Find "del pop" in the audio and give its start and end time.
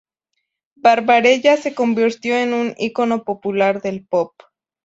3.83-4.33